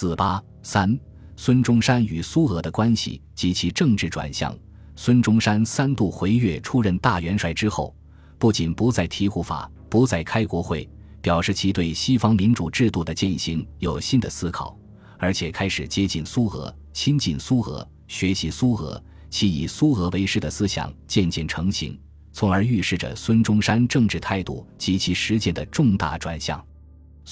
[0.00, 0.98] 四八三，
[1.36, 4.56] 孙中山与苏俄的关系及其政治转向。
[4.96, 7.94] 孙中山三度回粤出任大元帅之后，
[8.38, 10.88] 不仅不再提护法，不再开国会，
[11.20, 14.74] 表示其对西方民主制度的践行有新的思考，
[15.18, 22.00] 而且开始接近苏俄、亲近苏俄、学习苏俄，其以苏俄为师的思想渐渐成型，
[22.32, 26.58] 从而预示着孙中山政治态度及其实践的重大转向。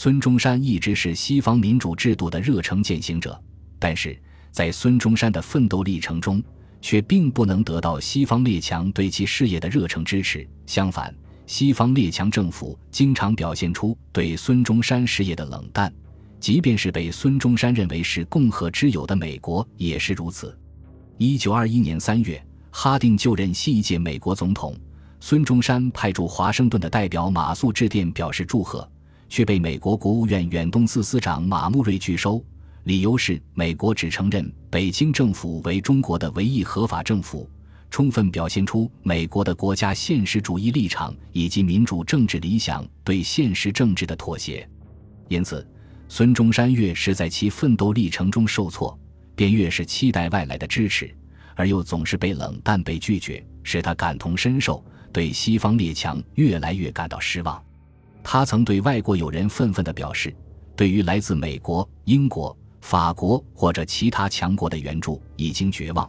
[0.00, 3.36] 孙中山一直是西方民主制度的热诚践行者，
[3.80, 4.16] 但是
[4.52, 6.40] 在孙中山的奋斗历程中，
[6.80, 10.48] 却并不能得到西方列强对其事业的热诚支持。
[10.66, 11.12] 相反，
[11.48, 15.92] 西方列强政府经常表现出对孙中山事业的冷淡，
[16.38, 20.56] 即便是被孙中山认为是共和之友的美国也是如此。
[21.16, 24.78] 一九二一年三月，哈定就任新一届美国总统，
[25.18, 28.88] 孙中山派驻华盛顿的代表马谡致电表示祝贺，
[29.28, 32.44] 却被美国国务院远东司司长马穆瑞拒收。
[32.84, 37.48] 理由是，美国只承认北京政府为中国的唯一合法政府，
[37.90, 44.66] 充分表现出美国的国家现实主义立场以及民主政治理想对现实政治的妥协。
[45.28, 45.66] 因此，
[46.08, 48.98] 孙中山越是在其奋斗历程中受挫，
[49.36, 51.14] 便越是期待外来的支持，
[51.54, 54.82] 而又总是被冷淡、被拒绝，使他感同身受，
[55.12, 57.62] 对西方列强越来越感到失望。
[58.30, 60.36] 他曾对外国友人愤愤地表示
[60.76, 66.08] ：“对于来自美国、英国。”法国或者其他强国的援助已经绝望，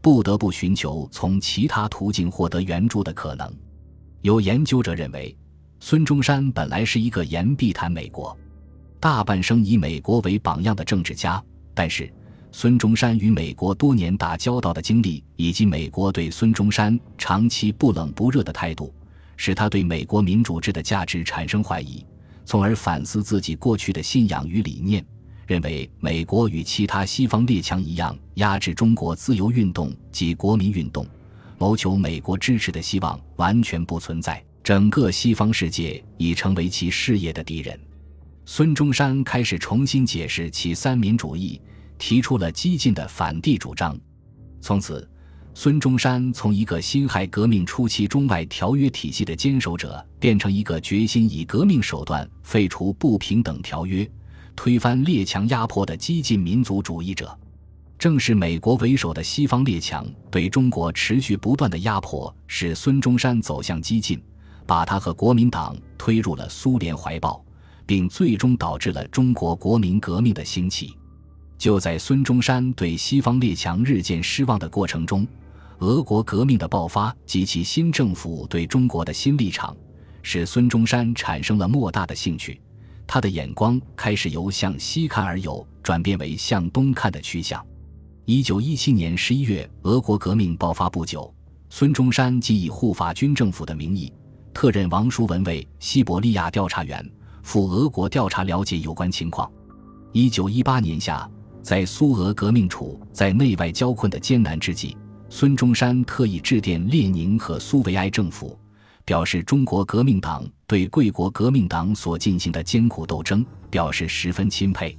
[0.00, 3.54] 不得不寻求从其他途径获得援助的可能。
[4.22, 5.36] 有研究者认为，
[5.78, 8.34] 孙中山本来是一个言必谈美国、
[8.98, 11.42] 大半生以美国为榜样的政治家，
[11.74, 12.10] 但是
[12.50, 18.90] 孙中山与美国多年打交道的经历，以及美国对孙中山长期不冷不热的态度，
[19.38, 22.04] 使他对美国民主制的价值产生怀疑，
[22.44, 25.02] 从而反思自己过去的信仰与理念。
[25.46, 31.06] 认为美国与其他西方列强一样压制中国自由运动及国民运动，
[31.56, 34.44] 谋求美国支持的希望完全不存在。
[34.62, 37.80] 整个西方世界已成为其事业的敌人。
[38.44, 41.58] 孙中山开始重新解释其三民主义，
[41.96, 43.98] 提出了激进的反帝主张。
[44.60, 45.08] 从此，
[45.60, 54.08] 孙中山从一个辛亥革命初期中外条约体系的坚守者，变成一个决心以革命手段废除不平等条约。
[54.54, 57.36] 推翻列强压迫的激进民族主义者，
[57.98, 64.22] 正是美国为首的西方列强对中国持续不断的压迫，使孙中山走向激进，
[64.64, 67.44] 把他和国民党推入了苏联怀抱，
[67.84, 70.94] 并最终导致了中国国民革命的兴起。
[71.58, 75.26] 就在孙中山对西方列强日渐失望的过程中，
[75.80, 79.76] 俄国革命的爆发及其新政府对中国的新立场，
[80.22, 82.60] 使孙中山产生了莫大的兴趣。
[83.06, 87.64] 他的眼光开始由向西看而有转变为向东看的趋向。
[88.24, 91.32] 一九一七年十一月，俄国革命爆发不久，
[91.70, 94.12] 孙中山即以护法军政府的名义，
[94.52, 97.08] 特任王叔文为西伯利亚调查员，
[97.44, 99.50] 赴俄国调查了解有关情况。
[100.12, 101.26] 一九一八年夏，
[101.62, 104.96] 在苏俄革命处在内外交困的艰难之际，
[105.30, 108.58] 孙中山特意致电列宁和苏维埃政府。
[109.04, 114.94] 表示中国革命党对贵国革命党所进行的艰苦斗争表示十分钦佩，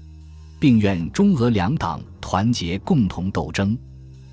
[0.60, 3.78] 并愿中俄两党团结共同斗争。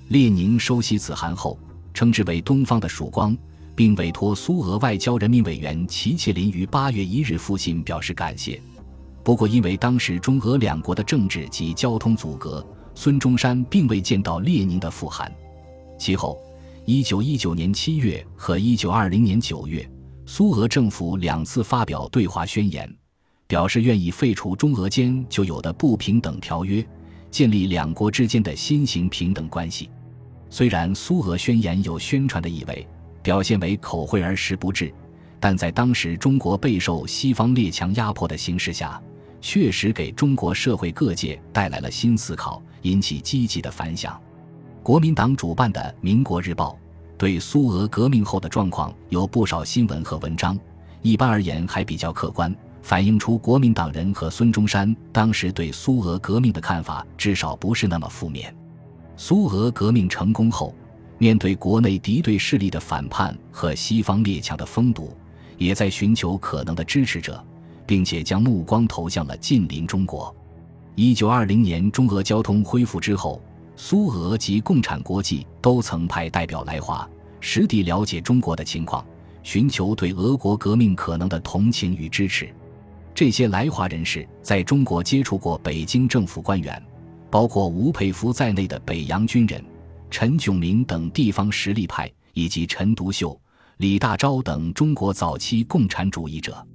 [0.07, 1.59] 列宁收悉此函后，
[1.93, 3.37] 称之为东方的曙光，
[3.75, 8.59] 并委托苏俄外交人民委员齐切林于八月一日复信表示感谢。
[9.23, 12.65] 不过，因为当时中俄两国的政治及交通阻隔，
[12.95, 15.31] 孙中山并未见到列宁的复函。
[15.97, 16.37] 其后。
[16.89, 19.85] 一九一九年七月和一九二零年九月，
[20.25, 22.89] 苏俄政府两次发表对华宣言，
[23.45, 26.87] 表示愿意废除中俄间就有的不平等条约，
[27.29, 29.89] 建立两国之间的新型平等关系。
[30.49, 32.87] 虽然苏俄宣言有宣传的意味，
[33.21, 34.89] 表现为口惠而实不至，
[35.41, 38.97] 但在当时中国备受西方列强压迫的形势下，
[39.41, 44.17] 确实给中国社会各界带来了新思考，引起积极的反响。
[44.87, 46.71] 国民党主办的《民国日报》
[47.17, 50.57] 对苏俄革命后的状况有不少新闻和文章，
[51.01, 58.55] 一般而言还比较客观，反映出国民党人和孙中山当时对苏俄革命的看法至少不是那么负面。
[59.17, 60.73] 苏俄革命成功后，
[61.17, 65.11] 面对国内敌对势力的反叛和西方列强的封堵，
[65.57, 67.43] 也在寻求可能的支持者，
[67.85, 70.33] 并且将目光投向了近邻中国。
[70.95, 73.41] 一九二零年中俄交通恢复之后。
[73.79, 77.07] 苏俄及共产国际都曾派代表来华，
[77.39, 79.05] 实地了解中国的情况，
[79.43, 82.49] 寻求对俄国革命可能的同情与支持。
[83.13, 86.83] 这些来华人士在中国接触过北京政府官员，
[87.29, 89.63] 包括吴佩孚在内的北洋军人、
[90.09, 93.39] 陈炯明等地方实力派，以及陈独秀、
[93.77, 96.65] 李大钊等中国早期共产主义者。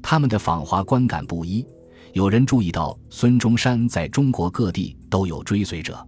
[0.00, 1.66] 他们的访华观感不一。
[2.12, 6.06] 有人注意到，孙中山在中国各地都有追随者，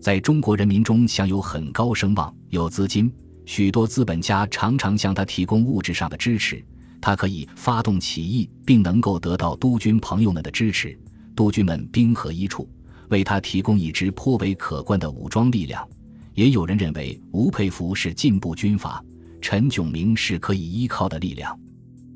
[0.00, 3.12] 在中国人民中享有很高声望，有资金，
[3.44, 6.64] 许多资本家常常向他提供物质上的支持，
[7.00, 10.96] 他可以发动起义，并能够得到督军朋友们的支持，
[11.34, 12.68] 督军们兵合一处，
[13.08, 15.86] 为他提供一支颇为可观的武装力量。
[16.34, 19.02] 也有人认为，吴佩孚是进步军阀，
[19.40, 21.58] 陈炯明是可以依靠的力量。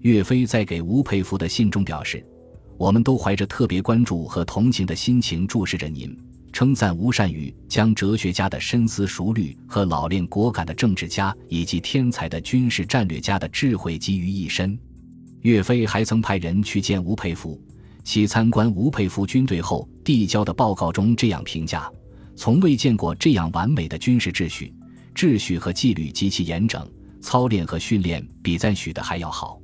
[0.00, 2.24] 岳飞在给吴佩孚的信中表示。
[2.80, 6.16] 我们都怀着特别关注和同情的心情注视着您，
[6.60, 14.78] 称赞吴善宇将哲学家的深思熟虑和老练果敢的政治家以及天才的军事战略家的智慧集于一身。
[15.40, 17.58] 岳飞还曾派人去见吴佩孚，
[18.04, 21.90] 其参观吴佩孚军队后递交的报告中这样评价：
[22.36, 24.70] 从未见过这样完美的军事秩序，
[25.14, 26.86] 秩序和纪律极其严整，
[27.22, 29.58] 操练和训练比赞许的还要好。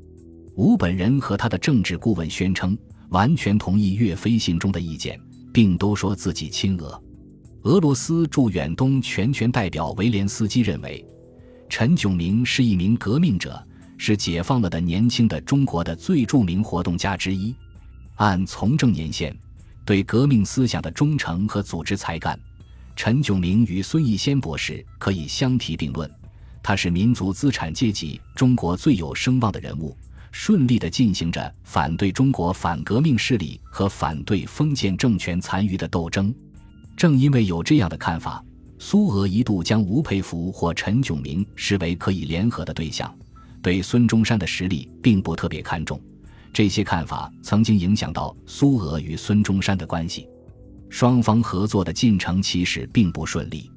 [0.54, 2.74] 吴本人和他的政治顾问宣称。
[3.10, 5.16] 完全同意岳飞信中的意见，
[5.56, 7.02] 并都说自己亲俄。
[7.62, 11.02] 俄罗斯驻远东全权代表维廉斯基认为，
[11.66, 13.66] 陈炯明是一名革命者，
[13.96, 17.54] 是解放了的年轻的中国的最著名活动家之一。
[18.16, 19.34] 按从政年限，
[19.86, 22.38] 对革命思想的忠诚和组织才干，
[22.94, 26.10] 陈炯明与孙逸仙博士可以相提并论。
[26.62, 29.96] 他是民族资产阶级中国最有声望的人物。
[30.38, 36.32] 顺利地进行着反对中国反革命势力和反对封建政权残余的斗争。
[36.94, 38.44] 正因为有这样的看法，
[38.78, 43.12] 苏俄一度将吴佩孚或陈炯明视为可以联合的对象，
[43.62, 45.98] 对孙中山的实力并不特别看重。
[46.52, 50.28] 这些看法曾经影响到苏俄与孙中山的关系，
[50.90, 53.70] 双方合作的进程其实并不顺利。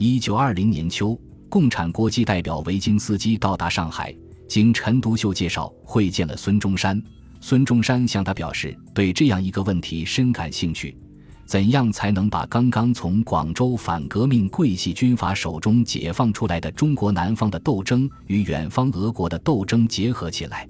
[0.00, 1.18] 一九二零年秋，
[1.48, 4.12] 共产国际代表维金斯基到达上海。
[4.52, 7.02] 经陈独秀介绍，会见了孙中山。
[7.40, 10.94] 孙中山向他表示，对这样一个问题深感兴趣：
[11.46, 20.68] 怎样才能把刚刚从广州反革命桂系军阀手中解放出来的中国南方的斗争与远方俄国的斗争结合起来？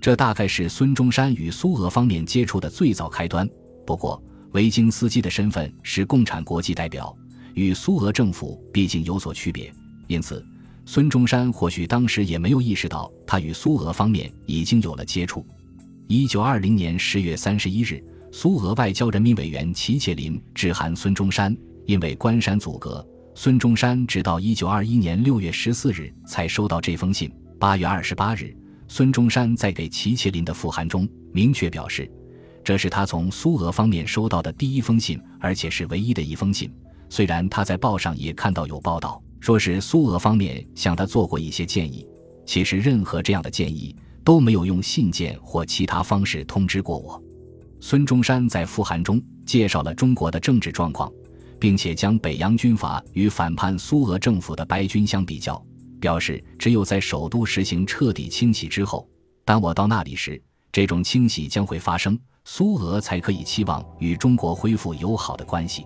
[0.00, 3.44] 这大概是孙中山与苏俄方面接触的最早开端。
[3.84, 7.12] 不过，维京斯基的身份是共产国际代表，
[7.54, 9.74] 与苏俄政府毕竟有所区别，
[10.06, 10.46] 因此。
[10.88, 15.44] 孙中山或许当时也没有意识到，他与苏俄方面已经有了接触。
[16.06, 21.54] 一九二零年十月三十一日，苏俄外交人民委员齐切林致函孙中山，
[21.86, 23.04] 因为关山阻隔，
[23.34, 27.28] 孙中山直到一九二一年六月十四日才收到这封信。
[27.58, 28.56] 八月二十八日，
[28.86, 32.08] 孙中山在给齐切林的复函中明确表示，
[32.62, 36.72] 这是他从苏俄方面收到的第一封信，而且是唯一的一封信。
[37.10, 39.20] 虽然他在报上也看到有报道。
[39.40, 42.06] 说是苏俄方面向他做过一些建议，
[42.44, 43.94] 其实任何这样的建议
[44.24, 47.22] 都没有用信件或其他方式通知过我。
[47.80, 51.12] 孙中山在复函中介绍了中国的政治状况，
[51.60, 55.62] 并且将北洋军阀与反叛苏俄政府的白军相比较，
[56.00, 59.08] 表示只有在首都实行彻底清洗之后，
[59.44, 60.42] 当我到那里时，
[60.72, 65.84] 这种清洗将会发生，苏俄才可以期望与中国恢复友好的关系。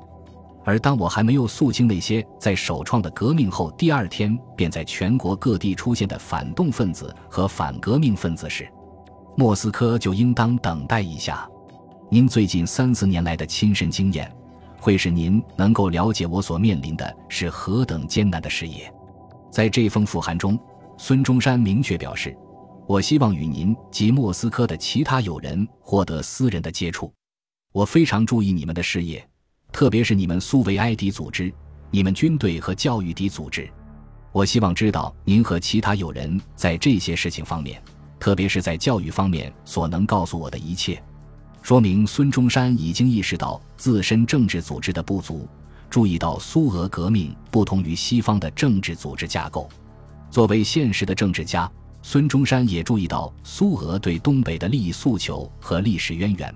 [0.64, 8.70] 而当我还没有肃清那些在首创的革命后第二天便在全国各地出现的反动分子和反革命分子时，
[9.36, 11.48] 莫斯科就应当等待一下。
[12.10, 14.30] 您最近三四年来的亲身经验，
[14.78, 18.92] 会使您能够了解我所面临的是何等艰难的事业。
[19.50, 20.58] 在这封复函中，
[20.98, 22.36] 孙中山明确表示
[22.86, 27.12] ：“我希望与您及莫斯科的其他友人获得私人的接触。
[27.72, 29.26] 我非常注意你们的事业。”
[29.72, 31.52] 特别是你们苏维埃敌组织、
[31.90, 33.70] 你们军队和教育敌组织，
[34.32, 37.82] 我希望知道您和其他友人在这些事情方面，
[38.18, 41.02] 特别是在教育方面所能告诉我的一切。
[41.62, 45.48] 说明孙中山已经意识到自身政治组织的不足，
[45.88, 49.68] 注意到苏俄革命不同于西方的政治组织架构。
[50.30, 51.70] 作为现实的政治家，
[52.02, 56.54] 孙中山也注意到苏俄对东北的利益诉求和历史渊源。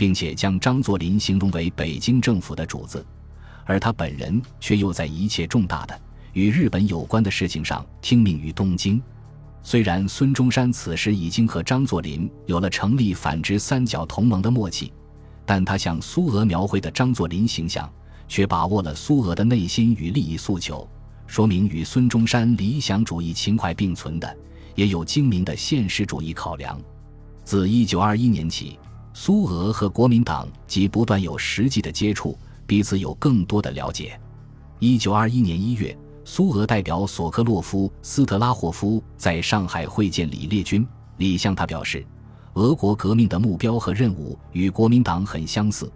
[0.00, 3.04] 并且将张作霖形容为北京政府的主子，
[3.66, 6.00] 而他本人却又在一切重大的
[6.32, 8.98] 与日本有关的事情上听命于东京。
[9.62, 14.90] 虽然孙中山此时已经和张作霖有了成立反直三角同盟的默契，
[15.44, 17.86] 但他向苏俄描绘的张作霖形象，
[18.26, 20.88] 却把握了苏俄的内心与利益诉求，
[21.26, 24.34] 说明与孙中山理想主义情怀并存的，
[24.74, 26.80] 也有精明的现实主义考量。
[27.44, 28.78] 自一九二一年起。
[29.12, 34.18] 苏俄和国民党即不断有实际的接触，彼此有更多的了解。
[34.78, 40.86] 一九二一年一月，苏俄代表索科洛夫斯特拉霍夫在上海会见李烈钧，
[41.16, 42.06] 李向他表示，
[42.54, 45.92] 俄国革命的目标和任务与国民党很相似，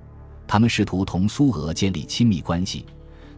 [0.46, 2.84] 他们试图同苏俄建立亲密关系，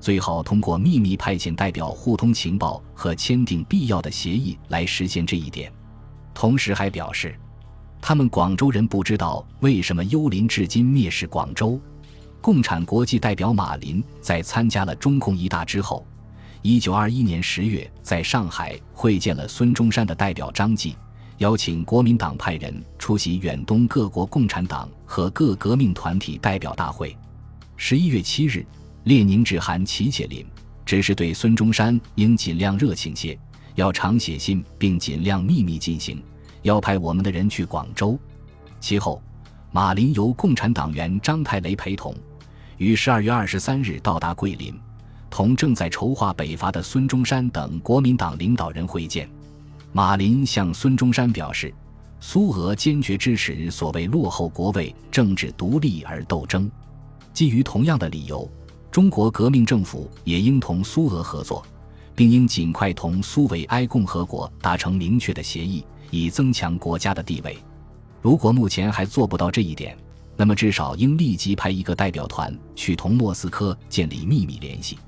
[0.01, 5.71] 最好通过秘密派遣代表互通情报和签订必要的协议来实现这一点。
[6.33, 7.39] 同时还表示。
[8.09, 11.77] 他们广州人不知道为什么幽灵至今蔑视广州。
[12.41, 16.07] 共产国际代表马林在参加了中共一大之后，
[16.63, 20.95] 一九二一年十月在上海会见了孙中山的代表张继，
[21.39, 27.17] 邀请国民党派人出席远东各国共产党和各革命团体代表大会。
[27.77, 28.65] 十一月七日，
[29.03, 30.47] 列宁致函齐切林，
[30.85, 33.37] 只是对孙中山应尽量热情些，
[33.75, 36.23] 要常写信，并尽量秘密进行。
[36.67, 38.19] 要派我们的人去广州。
[38.81, 39.23] 其后，
[39.71, 42.13] 马林由共产党员张太雷陪同，
[42.77, 44.75] 于十二月二十三日到达桂林，
[45.31, 49.31] 同正在筹划北伐的孙中山等国民党领导人会见。
[49.93, 51.73] 马林向孙中山表示，
[52.19, 56.69] 苏俄坚决支持所谓落后国为政治独立而斗争。
[57.33, 58.51] 基于同样的理由，
[58.91, 61.65] 中国革命政府也应同苏俄合作，
[62.17, 65.85] 并应尽快同苏维埃共和国达成明确的协议。
[66.11, 67.57] 以增强国家的地位。
[68.23, 69.97] 如果目前还做不到这一点，
[70.37, 74.99] 那么至少应立即派一个代表团去同莫斯科建立秘密联系。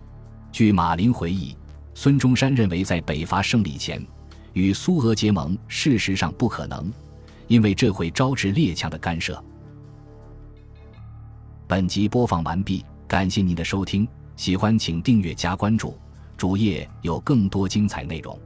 [0.50, 1.57] 据马林回忆，
[1.95, 4.05] 孙中山认为在北伐胜利前
[4.52, 6.90] 与苏俄结盟事实上不可能，
[7.47, 9.43] 因为这会招致列强的干涉。
[11.67, 15.99] 本集播放完毕，感谢您的收听，喜欢请订阅加关注，
[16.37, 18.38] 主页有更多精彩内容。